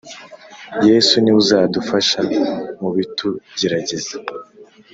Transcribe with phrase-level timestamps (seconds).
[0.87, 2.19] Yesu ni w' uzadufasha
[2.79, 4.15] mu bitugerageza.